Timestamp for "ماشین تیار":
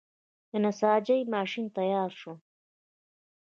1.33-2.11